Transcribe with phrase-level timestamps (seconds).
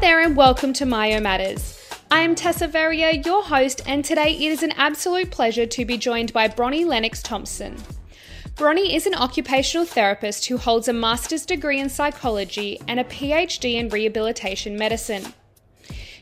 [0.00, 1.90] there, and welcome to Myo Matters.
[2.08, 5.98] I am Tessa Verrier, your host, and today it is an absolute pleasure to be
[5.98, 7.76] joined by Bronnie Lennox Thompson.
[8.54, 13.74] Bronnie is an occupational therapist who holds a master's degree in psychology and a PhD
[13.74, 15.34] in rehabilitation medicine.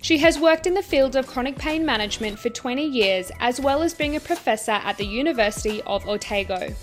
[0.01, 3.83] She has worked in the field of chronic pain management for 20 years, as well
[3.83, 6.74] as being a professor at the University of Otago.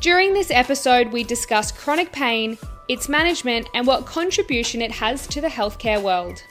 [0.00, 5.40] During this episode, we discuss chronic pain, its management, and what contribution it has to
[5.40, 6.42] the healthcare world.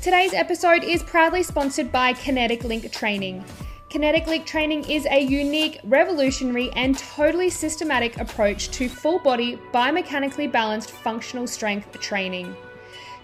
[0.00, 3.44] Today's episode is proudly sponsored by Kinetic Link Training.
[3.88, 10.50] Kinetic Link Training is a unique, revolutionary, and totally systematic approach to full body, biomechanically
[10.50, 12.56] balanced functional strength training.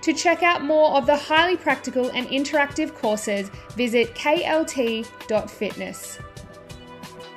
[0.03, 5.09] To check out more of the highly practical and interactive courses, visit klt.fitness.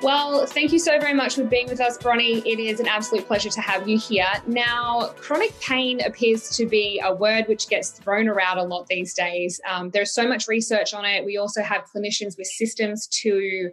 [0.02, 2.44] Well, thank you so very much for being with us, Bronnie.
[2.44, 4.26] It is an absolute pleasure to have you here.
[4.48, 9.14] Now, chronic pain appears to be a word which gets thrown around a lot these
[9.14, 9.60] days.
[9.70, 11.24] Um, there's so much research on it.
[11.24, 13.70] We also have clinicians with systems to,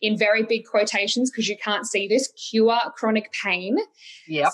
[0.00, 3.76] in very big quotations, because you can't see this, cure chronic pain.
[4.28, 4.50] Yeah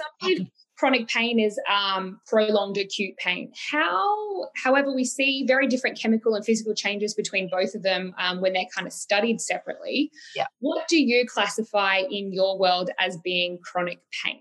[0.81, 3.53] chronic pain is um, prolonged acute pain.
[3.71, 8.41] How, however, we see very different chemical and physical changes between both of them um,
[8.41, 10.11] when they're kind of studied separately.
[10.35, 10.47] Yeah.
[10.61, 14.41] What do you classify in your world as being chronic pain?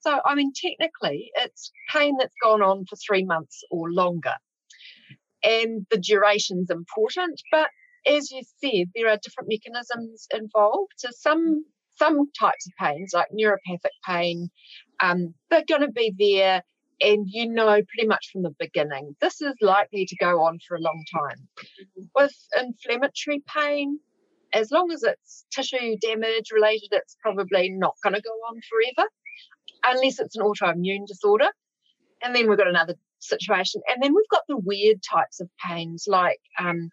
[0.00, 4.34] So, I mean, technically, it's pain that's gone on for three months or longer.
[5.42, 7.70] And the duration's important, but
[8.06, 10.92] as you said, there are different mechanisms involved.
[10.96, 11.64] So some
[11.98, 14.50] some types of pains, like neuropathic pain,
[15.00, 16.62] um, they're going to be there,
[17.00, 19.16] and you know pretty much from the beginning.
[19.20, 21.48] This is likely to go on for a long time.
[22.14, 23.98] With inflammatory pain,
[24.52, 29.08] as long as it's tissue damage related, it's probably not going to go on forever,
[29.84, 31.48] unless it's an autoimmune disorder.
[32.22, 33.80] And then we've got another situation.
[33.88, 36.90] And then we've got the weird types of pains like um,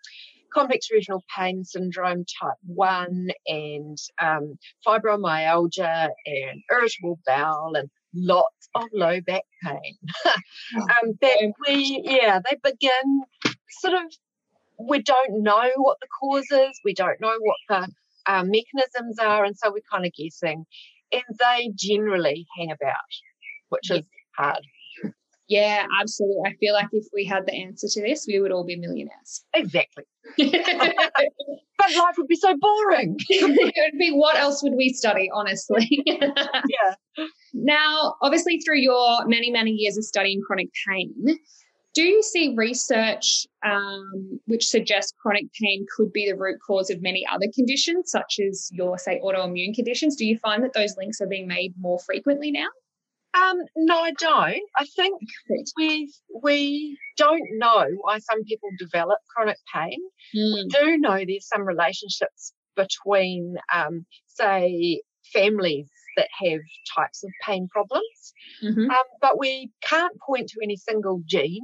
[0.56, 4.58] complex regional pain syndrome type 1 and um,
[4.88, 9.98] fibromyalgia and irritable bowel and lots of low back pain.
[10.78, 13.24] um, that we, yeah, they begin
[13.82, 14.12] sort of,
[14.80, 17.88] we don't know what the cause is, we don't know what the
[18.34, 20.66] um, mechanisms are, and so we're kind of guessing.
[21.12, 22.96] And they generally hang about,
[23.70, 24.06] which is
[24.38, 24.66] hard.
[25.48, 26.42] Yeah, absolutely.
[26.48, 29.46] I feel like if we had the answer to this, we would all be millionaires.
[29.54, 30.04] Exactly.
[30.38, 33.16] but life would be so boring.
[33.30, 35.88] it would be what else would we study, honestly?
[36.06, 37.26] yeah.
[37.54, 41.14] Now, obviously, through your many, many years of studying chronic pain,
[41.94, 47.02] do you see research um, which suggests chronic pain could be the root cause of
[47.04, 50.16] many other conditions, such as your, say, autoimmune conditions?
[50.16, 52.68] Do you find that those links are being made more frequently now?
[53.36, 54.64] Um, no, I don't.
[54.78, 55.22] I think
[55.78, 60.00] we we don't know why some people develop chronic pain.
[60.36, 60.54] Mm.
[60.54, 65.02] We do know there's some relationships between, um, say,
[65.34, 66.60] families that have
[66.96, 68.90] types of pain problems, mm-hmm.
[68.90, 71.62] um, but we can't point to any single gene.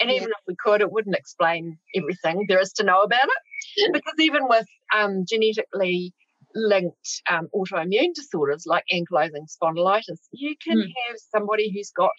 [0.00, 0.16] And yeah.
[0.16, 3.92] even if we could, it wouldn't explain everything there is to know about it.
[3.92, 6.14] because even with um, genetically
[6.54, 10.18] linked um, autoimmune disorders like ankylosing spondylitis.
[10.32, 10.92] You can mm.
[11.06, 12.10] have somebody who's got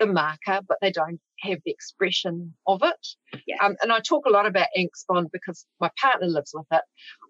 [0.00, 3.06] the marker, but they don't have the expression of it.
[3.46, 3.56] Yeah.
[3.62, 6.82] Um, and I talk a lot about AnkSpond because my partner lives with it.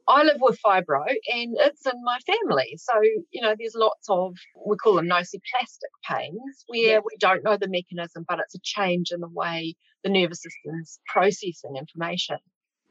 [0.07, 2.79] I live with fibro and it's in my family.
[2.79, 4.35] So, you know, there's lots of,
[4.67, 6.99] we call them nociplastic pains where yeah.
[6.99, 11.01] we don't know the mechanism, but it's a change in the way the nervous system's
[11.07, 12.39] processing information.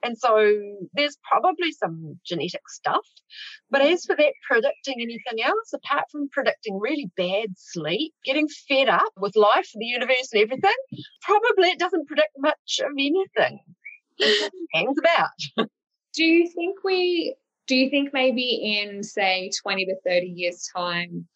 [0.03, 0.53] And so
[0.93, 3.05] there's probably some genetic stuff.
[3.69, 8.89] But as for that predicting anything else, apart from predicting really bad sleep, getting fed
[8.89, 10.75] up with life, the universe, and everything,
[11.21, 13.59] probably it doesn't predict much of anything.
[14.19, 15.67] It hangs about.
[16.13, 17.35] Do you think we,
[17.67, 21.27] do you think maybe in, say, 20 to 30 years' time,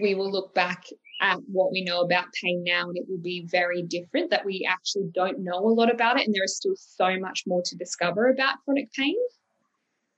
[0.00, 0.84] we will look back
[1.20, 4.66] at what we know about pain now and it will be very different that we
[4.68, 7.76] actually don't know a lot about it and there is still so much more to
[7.76, 9.16] discover about chronic pain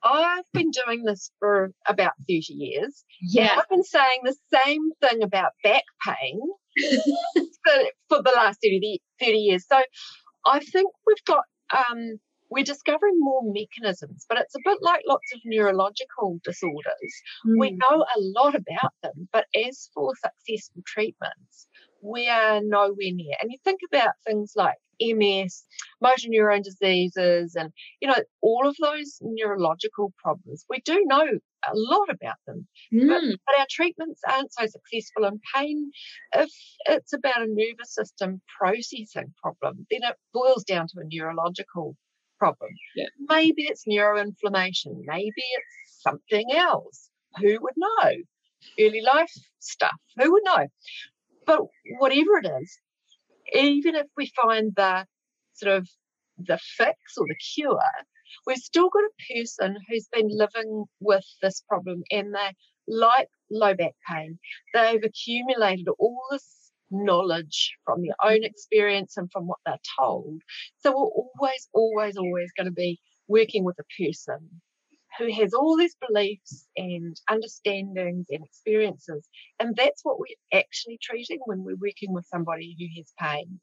[0.02, 3.04] I've been doing this for about 30 years.
[3.20, 3.56] Yeah.
[3.58, 6.40] I've been saying the same thing about back pain
[7.64, 7.74] for,
[8.08, 9.66] for the last 30, 30 years.
[9.68, 9.78] So
[10.46, 11.44] I think we've got
[11.90, 12.18] um,
[12.50, 17.22] we're discovering more mechanisms, but it's a bit like lots of neurological disorders.
[17.46, 17.58] Mm.
[17.58, 17.76] We hmm.
[17.78, 21.68] know a lot about them, but as for successful treatments,
[22.02, 23.36] we are nowhere near.
[23.40, 25.64] And you think about things like MS,
[26.00, 30.64] motor neurone diseases, and you know all of those neurological problems.
[30.68, 33.08] We do know a lot about them, mm.
[33.08, 33.30] but, hmm.
[33.46, 35.90] but, our treatments aren't so successful in pain.
[36.34, 36.50] If
[36.86, 41.96] it's about a nervous system processing problem, then it boils down to a neurological
[42.40, 42.70] problem.
[42.96, 43.06] Yeah.
[43.28, 45.02] Maybe it's neuroinflammation.
[45.04, 47.10] Maybe it's something else.
[47.36, 48.10] Who would know?
[48.80, 49.96] Early life stuff.
[50.18, 50.66] Who would know?
[51.46, 51.60] But
[51.98, 52.78] whatever it is,
[53.54, 55.06] even if we find the
[55.54, 55.88] sort of
[56.38, 57.78] the fix or the cure,
[58.46, 62.50] we've still got a person who's been living with this problem and they
[62.88, 64.38] like low back pain.
[64.74, 66.59] They've accumulated all this
[66.90, 70.40] knowledge from their own experience and from what they're told.
[70.78, 74.60] So we're always, always, always going to be working with a person
[75.18, 79.28] who has all these beliefs and understandings and experiences.
[79.58, 83.60] And that's what we're actually treating when we're working with somebody who has pain.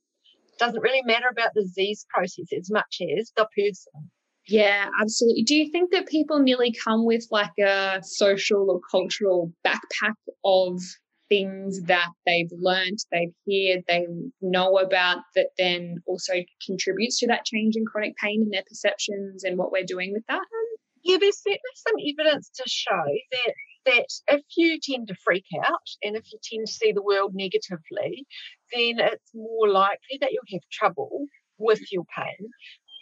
[0.51, 4.09] It doesn't really matter about the disease process as much as the person.
[4.47, 5.43] Yeah, absolutely.
[5.43, 10.13] Do you think that people nearly come with like a social or cultural backpack
[10.45, 10.81] of
[11.29, 14.07] things that they've learned, they've heard, they
[14.41, 16.33] know about that then also
[16.65, 20.23] contributes to that change in chronic pain and their perceptions and what we're doing with
[20.27, 20.35] that?
[20.35, 21.95] Um, yeah, there's certainly some
[22.25, 23.53] evidence to show that
[23.85, 27.31] that if you tend to freak out and if you tend to see the world
[27.33, 28.25] negatively,
[28.73, 31.25] then it's more likely that you'll have trouble
[31.57, 32.49] with your pain.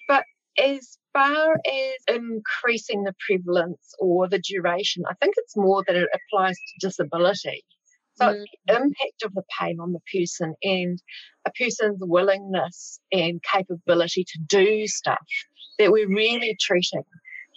[0.08, 0.24] But
[0.58, 6.08] as far as increasing the prevalence or the duration, I think it's more that it
[6.14, 7.64] applies to disability.
[8.18, 8.46] So mm.
[8.68, 11.02] the impact of the pain on the person and
[11.46, 15.26] a person's willingness and capability to do stuff
[15.78, 17.04] that we're really treating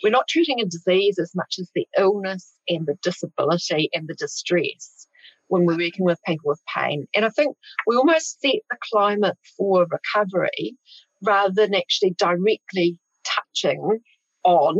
[0.02, 4.14] we're not treating a disease as much as the illness and the disability and the
[4.14, 5.06] distress
[5.48, 7.06] when we're working with people with pain.
[7.14, 7.56] And I think
[7.86, 10.76] we almost set the climate for recovery
[11.22, 14.00] rather than actually directly touching
[14.44, 14.78] on,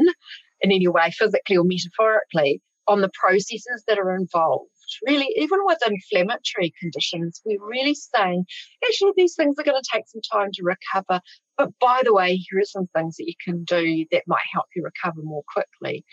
[0.61, 4.71] in any way, physically or metaphorically, on the processes that are involved.
[5.07, 8.45] Really, even with inflammatory conditions, we're really saying,
[8.85, 11.21] actually, these things are going to take some time to recover.
[11.57, 14.67] But by the way, here are some things that you can do that might help
[14.75, 16.05] you recover more quickly.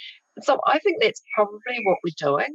[0.41, 2.53] So I think that's probably what we're doing.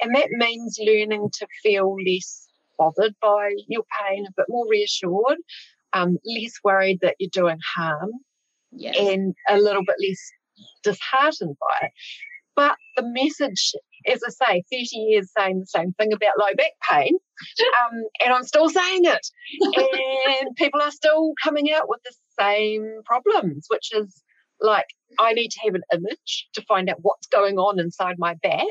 [0.00, 2.46] And that means learning to feel less
[2.78, 5.38] bothered by your pain, a bit more reassured,
[5.92, 8.10] um, less worried that you're doing harm,
[8.72, 8.96] yes.
[8.98, 10.20] and a little bit less
[10.82, 11.92] disheartened by it.
[12.54, 13.72] But the message,
[14.06, 17.16] as I say, 30 years saying the same thing about low back pain,
[17.84, 19.26] um, and I'm still saying it.
[20.40, 24.22] and people are still coming out with the same problems, which is
[24.60, 24.86] like,
[25.18, 28.66] I need to have an image to find out what's going on inside my back.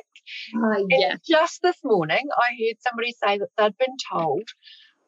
[0.56, 1.16] Uh, yeah.
[1.28, 4.48] just this morning, I heard somebody say that they'd been told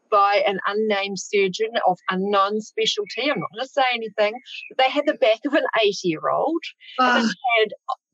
[0.09, 3.23] by an unnamed surgeon of unknown specialty.
[3.23, 4.33] I'm not going to say anything.
[4.69, 6.61] But they had the back of an 80 year old.
[6.99, 7.27] Uh.
[7.59, 7.73] had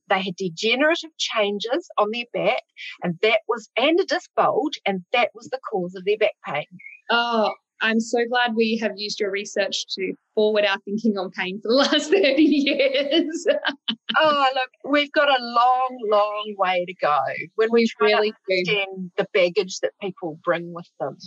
[0.10, 2.64] they had degenerative changes on their back,
[3.04, 6.36] and that was and a disc bulge, and that was the cause of their back
[6.46, 6.66] pain.
[7.10, 7.54] Oh,
[7.84, 11.68] I'm so glad we have used your research to forward our thinking on pain for
[11.68, 13.46] the last 30 years.
[14.20, 17.20] oh, look, we've got a long, long way to go
[17.56, 21.18] when we, we really understand the baggage that people bring with them,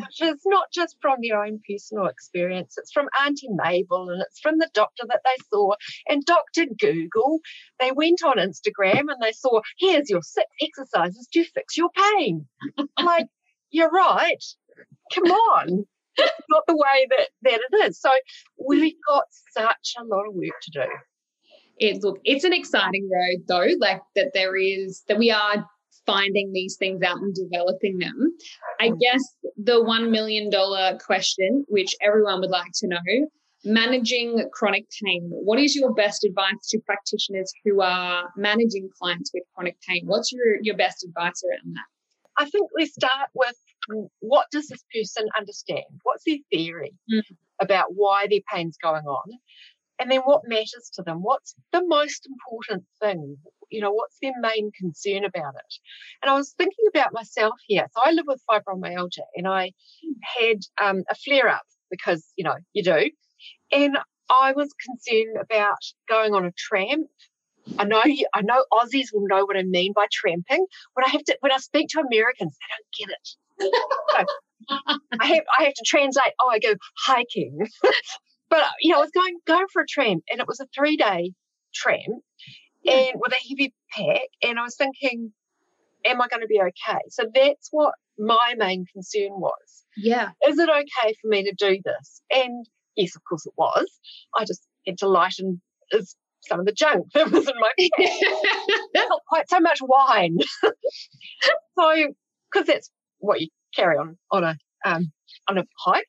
[0.00, 4.38] which is not just from their own personal experience, it's from Auntie Mabel and it's
[4.40, 5.72] from the doctor that they saw
[6.10, 6.66] and Dr.
[6.78, 7.40] Google.
[7.80, 12.44] They went on Instagram and they saw, here's your six exercises to fix your pain.
[12.98, 13.28] I'm like,
[13.70, 14.44] you're right.
[15.14, 15.86] Come on
[16.18, 18.00] not the way that, that it is.
[18.00, 18.10] So
[18.66, 19.24] we've got
[19.56, 20.84] such a lot of work to do.
[21.78, 25.66] It look, it's an exciting road though, like that there is that we are
[26.06, 28.36] finding these things out and developing them.
[28.80, 28.98] I mm.
[29.00, 29.22] guess
[29.56, 33.28] the one million dollar question, which everyone would like to know,
[33.64, 35.28] managing chronic pain.
[35.30, 40.02] What is your best advice to practitioners who are managing clients with chronic pain?
[40.06, 41.86] What's your, your best advice around that?
[42.38, 43.56] I think we start with
[44.20, 45.84] what does this person understand?
[46.02, 47.22] What's their theory mm.
[47.60, 49.38] about why their pain's going on?
[49.98, 51.18] And then what matters to them?
[51.18, 53.36] What's the most important thing?
[53.70, 55.74] You know, what's their main concern about it?
[56.22, 57.86] And I was thinking about myself here.
[57.94, 59.72] So I live with fibromyalgia and I
[60.38, 63.10] had um, a flare up because, you know, you do.
[63.70, 63.96] And
[64.28, 67.08] I was concerned about going on a tramp
[67.78, 70.66] I know I know Aussies will know what I mean by tramping.
[70.94, 74.26] When I have to when I speak to Americans, they don't get it.
[75.20, 76.32] I have I have to translate.
[76.40, 77.66] Oh, I go hiking,
[78.50, 80.96] but you know, I was going going for a tramp, and it was a three
[80.96, 81.32] day
[81.74, 82.90] tramp, hmm.
[82.90, 85.32] and with a heavy pack, and I was thinking,
[86.04, 87.00] am I going to be okay?
[87.10, 89.84] So that's what my main concern was.
[89.96, 90.30] Yeah.
[90.46, 92.22] Is it okay for me to do this?
[92.30, 92.66] And
[92.96, 93.86] yes, of course it was.
[94.34, 95.60] I just had to lighten
[96.42, 97.72] some of the junk that was in my
[98.94, 100.38] not quite so much wine.
[100.62, 102.06] so,
[102.52, 105.12] because that's what you carry on on a um,
[105.48, 106.08] on a hike.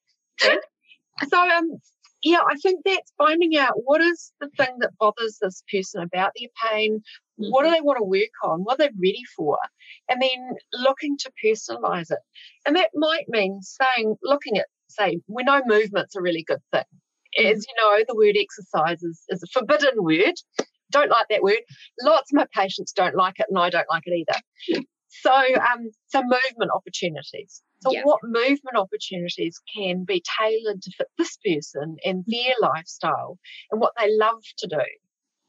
[1.29, 1.79] so, um,
[2.23, 6.31] yeah, I think that's finding out what is the thing that bothers this person about
[6.39, 7.01] their pain.
[7.39, 7.51] Mm-hmm.
[7.51, 7.75] What do mm-hmm.
[7.75, 8.61] they want to work on?
[8.61, 9.57] What are they ready for?
[10.09, 12.19] And then looking to personalize it.
[12.65, 16.83] And that might mean saying, looking at, say, we know movement's a really good thing.
[17.37, 17.59] As mm-hmm.
[17.59, 20.35] you know, the word exercise is, is a forbidden word.
[20.91, 21.61] Don't like that word.
[22.01, 24.83] Lots of my patients don't like it, and I don't like it either.
[25.21, 27.61] So, um, so movement opportunities.
[27.81, 28.01] So, yeah.
[28.03, 33.37] what movement opportunities can be tailored to fit this person and their lifestyle
[33.71, 34.81] and what they love to do?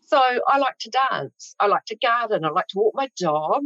[0.07, 1.55] So, I like to dance.
[1.59, 2.45] I like to garden.
[2.45, 3.63] I like to walk my dog.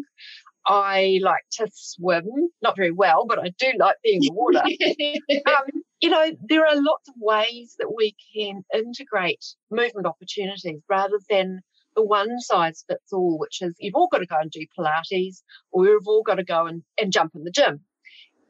[0.66, 4.62] I like to swim, not very well, but I do like being in the water.
[5.46, 11.18] um, you know, there are lots of ways that we can integrate movement opportunities rather
[11.28, 11.60] than
[11.96, 15.42] the one size fits all, which is you've all got to go and do Pilates
[15.72, 17.80] or you've all got to go and, and jump in the gym.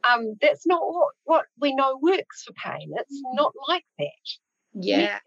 [0.09, 2.91] Um, that's not what, what we know works for pain.
[2.95, 3.35] It's mm.
[3.35, 4.07] not like that.
[4.73, 5.19] Yeah.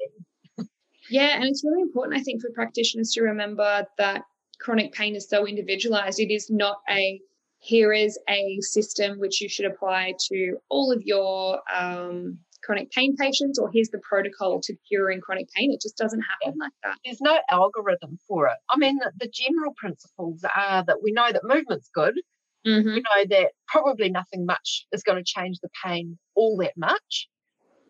[1.11, 4.23] yeah, and it's really important, I think, for practitioners to remember that
[4.61, 6.21] chronic pain is so individualized.
[6.21, 7.21] It is not a
[7.63, 13.15] here is a system which you should apply to all of your um, chronic pain
[13.17, 15.73] patients or here's the protocol to curing chronic pain.
[15.73, 16.97] It just doesn't happen like that.
[17.05, 18.57] There's no algorithm for it.
[18.69, 22.15] I mean, the, general principles are that we know that movement's good.
[22.67, 22.95] Mm-hmm.
[22.95, 27.29] We know that probably nothing much is going to change the pain all that much,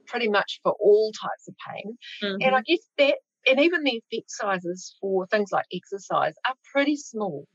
[0.06, 1.96] pretty much for all types of pain.
[2.22, 2.42] Mm-hmm.
[2.42, 3.14] And I guess that,
[3.46, 7.46] and even the effect sizes for things like exercise are pretty small.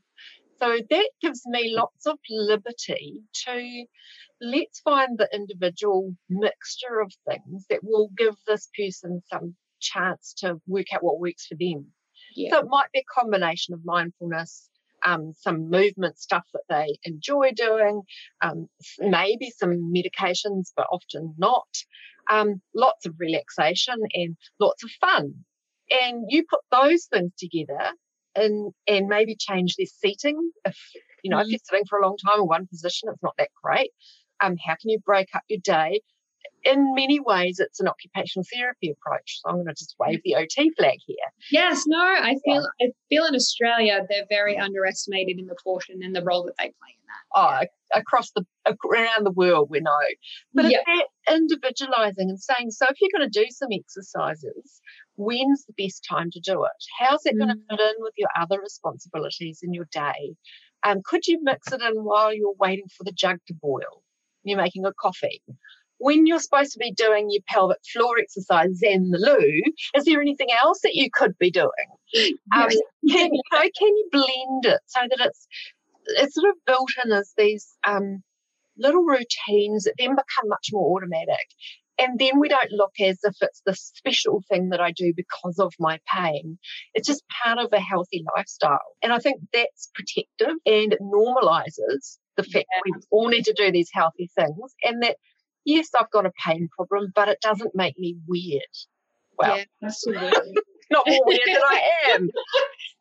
[0.60, 3.84] So that gives me lots of liberty to
[4.40, 10.60] let's find the individual mixture of things that will give this person some chance to
[10.66, 11.86] work out what works for them.
[12.34, 12.50] Yeah.
[12.50, 14.68] So it might be a combination of mindfulness,
[15.04, 18.02] um, some movement stuff that they enjoy doing,
[18.42, 21.68] um, maybe some medications, but often not.
[22.30, 25.44] Um, lots of relaxation and lots of fun.
[25.90, 27.92] And you put those things together
[28.34, 30.50] and and maybe change their seating.
[30.64, 30.76] If
[31.22, 31.46] you know, mm-hmm.
[31.46, 33.90] if you're sitting for a long time in one position, it's not that great.
[34.40, 36.00] Um, how can you break up your day?
[36.64, 39.40] In many ways, it's an occupational therapy approach.
[39.40, 41.16] So I'm going to just wave the OT flag here.
[41.50, 42.88] Yes, no, I feel yeah.
[42.88, 46.64] I feel in Australia they're very underestimated in the portion and the role that they
[46.64, 47.40] play in that.
[47.40, 48.00] Oh, yeah.
[48.00, 49.90] across the around the world, we know.
[50.52, 50.78] But yeah.
[50.86, 54.80] it's individualizing and saying, so if you're going to do some exercises,
[55.18, 56.84] when's the best time to do it?
[56.98, 57.38] How's it mm.
[57.38, 60.34] going to fit in with your other responsibilities in your day?
[60.84, 64.02] Um, could you mix it in while you're waiting for the jug to boil?
[64.44, 65.42] You're making a coffee.
[65.98, 70.20] When you're supposed to be doing your pelvic floor exercises in the loo, is there
[70.20, 71.70] anything else that you could be doing?
[72.54, 72.68] Um,
[73.10, 75.48] can, you know, can you blend it so that it's
[76.10, 78.22] it's sort of built in as these um,
[78.78, 81.48] little routines that then become much more automatic.
[81.98, 85.58] And then we don't look as if it's the special thing that I do because
[85.58, 86.58] of my pain.
[86.94, 88.78] It's just part of a healthy lifestyle.
[89.02, 92.80] And I think that's protective and it normalizes the fact yeah.
[92.84, 95.16] we all need to do these healthy things and that,
[95.64, 98.62] yes, I've got a pain problem, but it doesn't make me weird.
[99.36, 100.54] Well, yeah, absolutely.
[100.90, 102.30] not more weird than I am.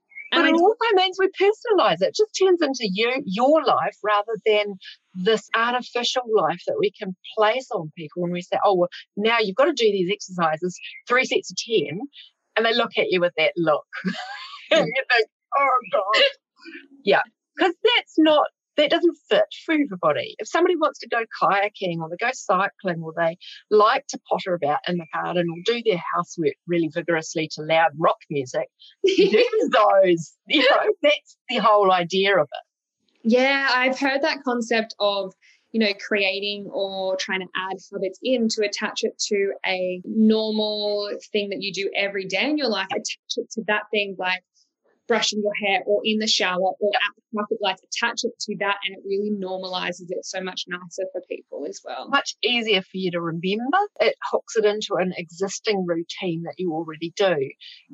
[0.57, 2.09] Also means we personalize it.
[2.09, 2.15] it.
[2.15, 4.75] just turns into you, your life rather than
[5.15, 9.37] this artificial life that we can place on people when we say, oh, well, now
[9.39, 11.57] you've got to do these exercises, three sets of
[11.89, 11.99] 10.
[12.55, 13.85] And they look at you with that look.
[14.71, 14.87] and mm.
[14.87, 16.23] you think, oh, God.
[17.03, 17.21] Yeah.
[17.55, 18.47] Because that's not
[18.77, 20.35] that doesn't fit for everybody.
[20.39, 23.37] If somebody wants to go kayaking or they go cycling or they
[23.69, 27.91] like to potter about in the garden or do their housework really vigorously to loud
[27.97, 28.67] rock music,
[29.03, 30.33] those.
[30.47, 33.29] You know, that's the whole idea of it.
[33.29, 35.33] Yeah, I've heard that concept of
[35.71, 41.09] you know, creating or trying to add habits in to attach it to a normal
[41.31, 44.41] thing that you do every day in your life, attach it to that thing like
[45.07, 48.55] brushing your hair or in the shower or at the traffic lights, attach it to
[48.59, 52.09] that and it really normalizes it so much nicer for people as well.
[52.09, 53.77] Much easier for you to remember.
[53.99, 57.35] It hooks it into an existing routine that you already do.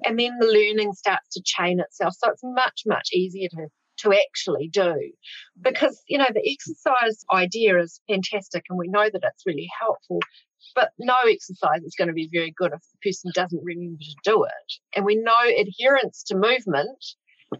[0.04, 2.16] And then the learning starts to chain itself.
[2.18, 4.96] So it's much, much easier to to actually do
[5.62, 10.20] because you know the exercise idea is fantastic and we know that it's really helpful
[10.76, 14.16] but no exercise is going to be very good if the person doesn't remember to
[14.24, 14.74] do it.
[14.96, 17.04] And we know adherence to movement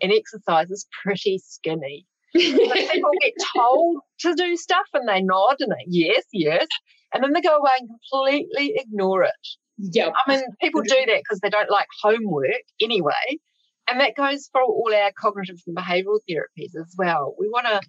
[0.02, 2.06] and exercise is pretty skinny.
[2.36, 6.68] people get told to do stuff and they nod and they, yes, yes.
[7.14, 9.48] And then they go away and completely ignore it.
[9.78, 10.10] Yeah.
[10.26, 13.40] I mean, people do that because they don't like homework anyway.
[13.88, 17.36] And that goes for all our cognitive and behavioural therapies as well.
[17.38, 17.82] We want to,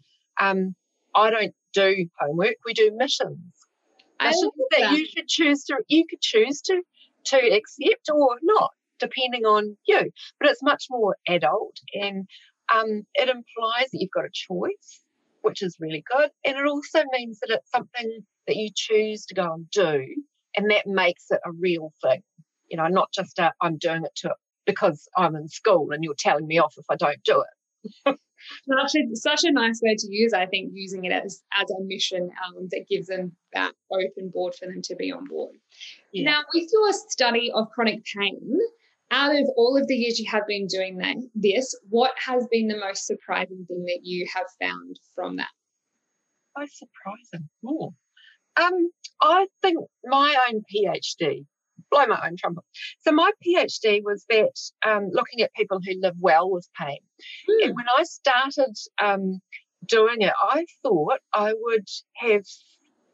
[0.45, 0.75] um,
[1.15, 3.39] I don't do homework, we do missions.
[4.71, 6.83] That, that you should choose to, you could choose to,
[7.27, 10.11] to accept or not, depending on you.
[10.41, 12.27] But it's much more adult and
[12.75, 15.01] um, it implies that you've got a choice,
[15.43, 16.31] which is really good.
[16.45, 20.05] And it also means that it's something that you choose to go and do.
[20.57, 22.23] And that makes it a real thing.
[22.71, 24.35] You know, not just a, I'm doing it to
[24.67, 27.43] because I'm in school and you're telling me off if I don't do
[28.07, 28.19] it.
[28.69, 30.33] Such a such a nice word to use.
[30.33, 34.55] I think using it as as a mission um, that gives them that open board
[34.55, 35.57] for them to be on board.
[36.13, 36.31] Yeah.
[36.31, 38.59] Now, with your study of chronic pain,
[39.11, 42.69] out of all of the years you have been doing that, this, what has been
[42.69, 45.51] the most surprising thing that you have found from that?
[46.57, 47.49] Most surprising.
[47.67, 47.95] Oh.
[48.57, 51.45] Um, I think my own PhD
[51.91, 52.65] blow my own trumpet.
[53.01, 54.53] So my PhD was that
[54.87, 56.99] um, looking at people who live well with pain.
[57.49, 57.65] Mm.
[57.65, 59.41] And when I started um,
[59.87, 62.45] doing it, I thought I would have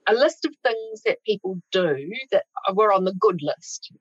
[0.09, 3.93] a list of things that people do that were on the good list.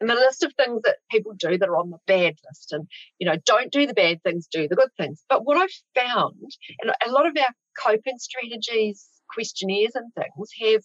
[0.00, 2.72] And the list of things that people do that are on the bad list.
[2.72, 5.22] And, you know, don't do the bad things, do the good things.
[5.28, 10.82] But what I've found, and a lot of our coping strategies, questionnaires and things have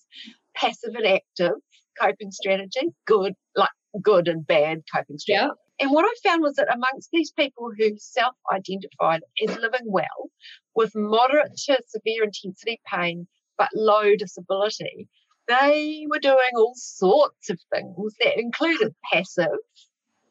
[0.56, 1.60] passive and active
[2.00, 3.70] coping strategy, good, like
[4.02, 5.48] good and bad coping strategy.
[5.48, 5.52] Yeah.
[5.80, 10.30] And what I found was that amongst these people who self identified as living well
[10.76, 15.08] with moderate to severe intensity pain but low disability,
[15.48, 19.60] they were doing all sorts of things that included passive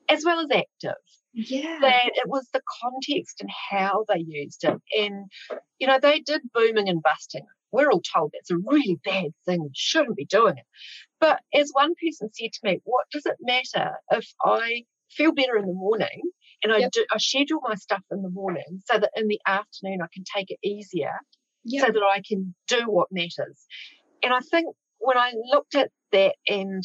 [0.09, 0.97] as well as active.
[1.35, 1.79] Yeah.
[1.81, 4.81] That it was the context and how they used it.
[4.99, 5.31] And,
[5.79, 7.47] you know, they did booming and busting.
[7.73, 10.65] We're all told that's a really bad thing, shouldn't be doing it.
[11.21, 15.57] But as one person said to me, what does it matter if I feel better
[15.57, 16.23] in the morning
[16.63, 16.93] and I yep.
[16.93, 20.25] do I schedule my stuff in the morning so that in the afternoon I can
[20.35, 21.13] take it easier
[21.65, 21.87] yep.
[21.87, 23.67] so that I can do what matters.
[24.23, 26.85] And I think when I looked at that and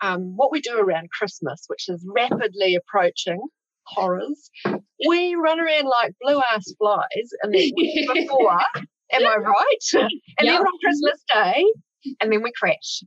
[0.00, 3.40] um, what we do around Christmas, which is rapidly approaching
[3.84, 4.50] horrors,
[5.08, 8.60] we run around like blue ass flies and then before,
[9.12, 10.02] am I right?
[10.38, 10.58] And yep.
[10.58, 11.64] then on Christmas Day,
[12.20, 13.02] and then we crash.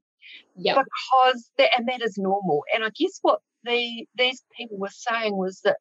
[0.55, 0.75] Yeah.
[0.75, 2.63] Because that and that is normal.
[2.73, 5.77] And I guess what the these people were saying was that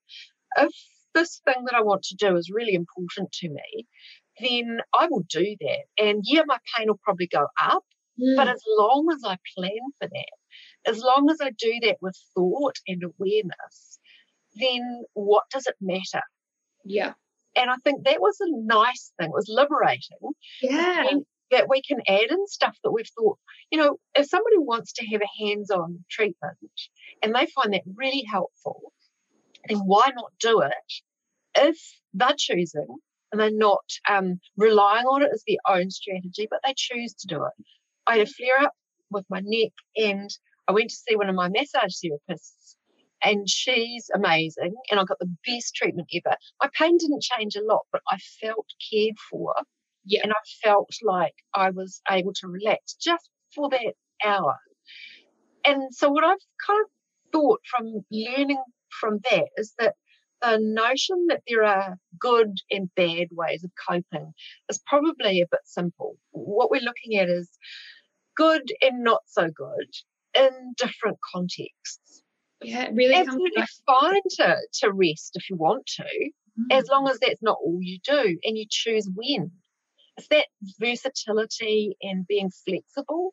[0.58, 0.70] if
[1.14, 3.86] this thing that I want to do is really important to me,
[4.40, 6.04] then I will do that.
[6.04, 7.84] And yeah, my pain will probably go up,
[8.20, 8.36] mm.
[8.36, 12.16] but as long as I plan for that, as long as I do that with
[12.34, 13.98] thought and awareness,
[14.54, 16.22] then what does it matter?
[16.84, 17.12] Yeah.
[17.56, 19.30] And I think that was a nice thing.
[19.30, 20.18] It was liberating.
[20.62, 21.08] Yeah.
[21.10, 23.38] And that we can add in stuff that we've thought,
[23.70, 26.58] you know, if somebody wants to have a hands on treatment
[27.22, 28.92] and they find that really helpful,
[29.68, 30.72] then why not do it
[31.56, 31.76] if
[32.14, 32.86] they're choosing
[33.32, 37.26] and they're not um, relying on it as their own strategy, but they choose to
[37.26, 37.64] do it.
[38.06, 38.72] I had a flare up
[39.10, 40.30] with my neck and
[40.68, 42.76] I went to see one of my massage therapists
[43.22, 46.36] and she's amazing and I got the best treatment ever.
[46.62, 49.54] My pain didn't change a lot, but I felt cared for
[50.04, 50.20] yeah.
[50.22, 54.56] And I felt like I was able to relax just for that hour.
[55.64, 56.90] And so, what I've kind of
[57.32, 58.62] thought from learning
[59.00, 59.94] from that is that
[60.42, 64.32] the notion that there are good and bad ways of coping
[64.70, 66.16] is probably a bit simple.
[66.30, 67.50] What we're looking at is
[68.36, 69.92] good and not so good
[70.34, 72.19] in different contexts.
[72.62, 76.64] Yeah, it really Absolutely fine to, to rest if you want to, mm.
[76.70, 79.50] as long as that's not all you do and you choose when
[80.20, 80.46] it's that
[80.78, 83.32] versatility and being flexible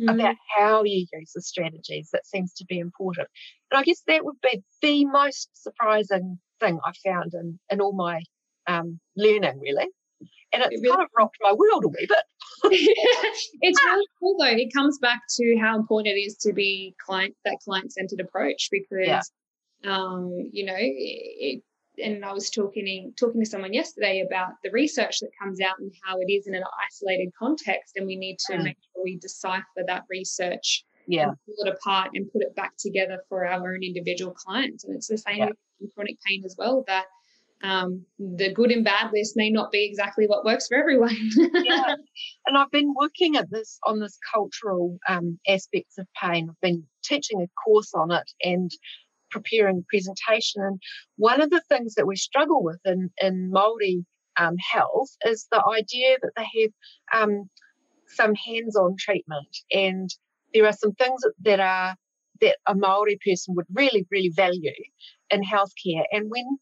[0.00, 0.08] mm-hmm.
[0.08, 3.28] about how you use the strategies that seems to be important.
[3.70, 7.92] And I guess that would be the most surprising thing I found in, in all
[7.92, 8.22] my
[8.66, 9.88] um, learning, really.
[10.52, 12.24] And it's it really, kind of rocked my world a wee bit.
[13.60, 14.46] it's really cool though.
[14.46, 18.68] It comes back to how important it is to be client that client centered approach
[18.70, 19.22] because yeah.
[19.84, 21.62] um, you know, it,
[22.02, 25.92] and I was talking talking to someone yesterday about the research that comes out and
[26.04, 28.64] how it is in an isolated context, and we need to mm.
[28.64, 33.18] make sure we decipher that research, yeah, pull it apart and put it back together
[33.28, 34.84] for our own individual clients.
[34.84, 35.48] And it's the same yeah.
[35.80, 36.84] with chronic pain as well.
[36.86, 37.06] That
[37.62, 41.16] um, the good and bad list may not be exactly what works for everyone.
[41.54, 41.94] yeah.
[42.46, 46.48] And I've been working at this on this cultural um, aspects of pain.
[46.48, 48.70] I've been teaching a course on it and
[49.30, 50.62] preparing presentation.
[50.62, 50.80] And
[51.16, 54.04] one of the things that we struggle with in, in Māori
[54.38, 57.50] um, health is the idea that they have um,
[58.06, 60.08] some hands-on treatment, and
[60.54, 61.94] there are some things that are
[62.40, 64.72] that a Maori person would really, really value
[65.30, 66.04] in healthcare.
[66.12, 66.58] And when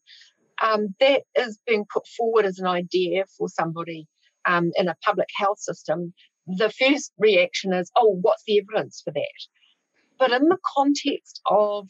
[0.61, 4.07] um, that is being put forward as an idea for somebody
[4.45, 6.13] um, in a public health system,
[6.47, 9.47] the first reaction is, "Oh, what's the evidence for that?"
[10.19, 11.89] But in the context of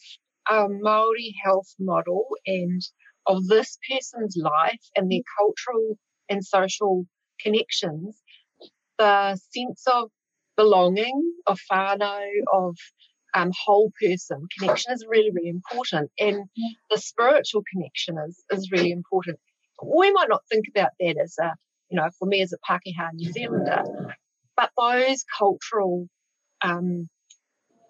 [0.50, 2.82] a Maori health model and
[3.26, 5.98] of this person's life and their cultural
[6.30, 7.06] and social
[7.40, 8.22] connections,
[8.98, 10.10] the sense of
[10.56, 12.76] belonging, of whānau, of
[13.34, 16.12] um, whole person connection is really, really important.
[16.20, 16.46] And
[16.90, 19.40] the spiritual connection is, is really important.
[19.84, 21.54] We might not think about that as a,
[21.90, 23.84] you know, for me as a Pākehā New Zealander,
[24.56, 26.08] but those cultural
[26.62, 27.08] um,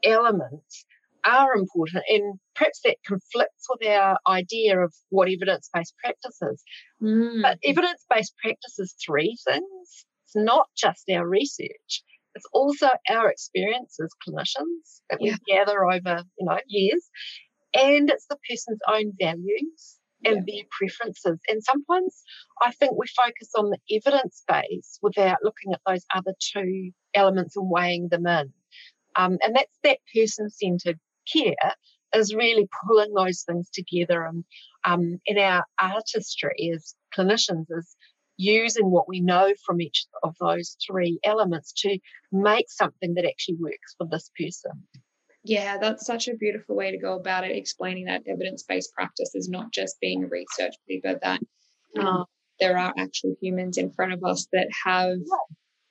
[0.03, 0.85] elements
[1.25, 6.63] are important and perhaps that conflicts with our idea of what evidence-based practice is.
[7.01, 7.41] Mm.
[7.41, 10.05] But evidence-based practice is three things.
[10.25, 12.03] It's not just our research.
[12.37, 15.37] It's also our experience as clinicians that we yeah.
[15.47, 17.09] gather over, you know, years.
[17.73, 20.55] And it's the person's own values and yeah.
[20.55, 21.39] their preferences.
[21.47, 22.21] And sometimes
[22.61, 27.57] I think we focus on the evidence base without looking at those other two elements
[27.57, 28.53] and weighing them in.
[29.15, 30.99] Um, and that's that person centered
[31.33, 31.73] care
[32.13, 34.25] is really pulling those things together.
[34.25, 34.45] And
[34.85, 37.95] um, in our artistry as clinicians, is
[38.37, 41.97] using what we know from each of those three elements to
[42.31, 44.83] make something that actually works for this person.
[45.43, 49.31] Yeah, that's such a beautiful way to go about it, explaining that evidence based practice
[49.33, 51.41] is not just being a research paper, that
[51.99, 52.25] um,
[52.59, 55.17] there are actual humans in front of us that have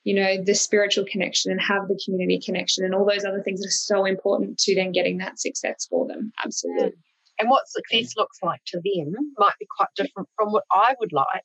[0.07, 3.59] you know, the spiritual connection and have the community connection and all those other things
[3.59, 6.31] that are so important to then getting that success for them.
[6.45, 6.93] Absolutely.
[7.39, 11.11] And what success looks like to them might be quite different from what I would
[11.11, 11.43] like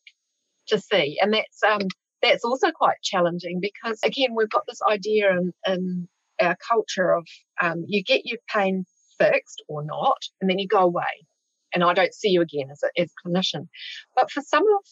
[0.68, 1.18] to see.
[1.20, 1.88] And that's um
[2.22, 6.08] that's also quite challenging because again we've got this idea in, in
[6.40, 7.26] our culture of
[7.60, 8.84] um, you get your pain
[9.18, 11.26] fixed or not, and then you go away.
[11.74, 13.68] And I don't see you again as a as clinician.
[14.14, 14.84] But for some of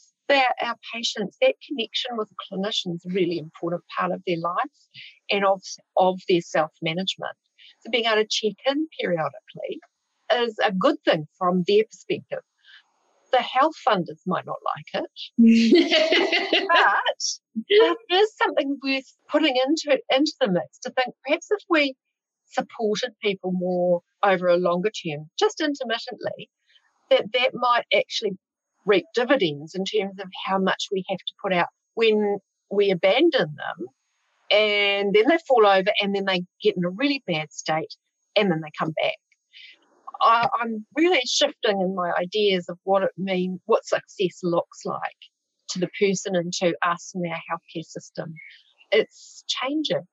[0.63, 4.57] our patients, that connection with a clinician is a really important part of their life
[5.31, 5.61] and of,
[5.97, 7.37] of their self management.
[7.81, 9.81] So being able to check in periodically
[10.35, 12.43] is a good thing from their perspective.
[13.33, 16.69] The health funders might not like it, mm.
[16.69, 21.95] but it is something worth putting into into the mix to think perhaps if we
[22.47, 26.51] supported people more over a longer term, just intermittently,
[27.11, 28.33] that that might actually
[28.87, 32.39] reap dividends in terms of how much we have to put out when
[32.71, 33.87] we abandon them
[34.51, 37.95] and then they fall over and then they get in a really bad state
[38.37, 39.17] and then they come back.
[40.21, 45.01] I, am really shifting in my ideas of what it means, what success looks like
[45.71, 48.35] to the person and to us in our healthcare system.
[48.91, 50.07] It's changing.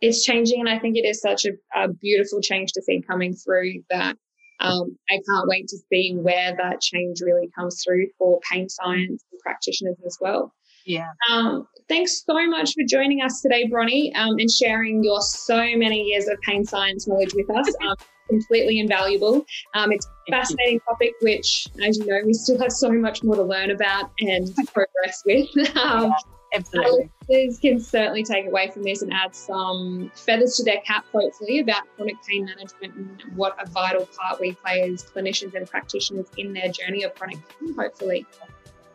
[0.00, 3.34] It's changing, and I think it is such a, a beautiful change to see coming
[3.34, 4.16] through that
[4.60, 9.24] um, I can't wait to see where that change really comes through for pain science
[9.42, 10.52] practitioners as well.
[10.84, 11.08] Yeah.
[11.30, 16.02] Um, thanks so much for joining us today, Bronnie, um, and sharing your so many
[16.02, 17.74] years of pain science knowledge with us.
[18.30, 19.44] Completely invaluable.
[19.74, 23.36] Um, it's a fascinating topic, which, as you know, we still have so much more
[23.36, 25.48] to learn about and progress with.
[25.76, 26.12] Um,
[26.52, 27.10] Absolutely.
[27.28, 31.60] Listeners can certainly take away from this and add some feathers to their cap, hopefully,
[31.60, 36.26] about chronic pain management and what a vital part we play as clinicians and practitioners
[36.38, 38.26] in their journey of chronic pain, hopefully.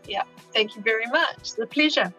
[0.07, 1.37] Yeah, thank you very much.
[1.39, 2.13] It's a pleasure.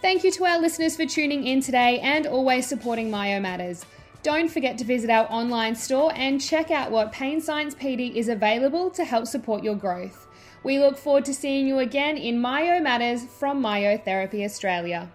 [0.00, 3.84] Thank you to our listeners for tuning in today and always supporting Myo Matters.
[4.22, 8.28] Don't forget to visit our online store and check out what Pain Science PD is
[8.28, 10.28] available to help support your growth.
[10.62, 15.10] We look forward to seeing you again in Myo Matters from Myotherapy Australia.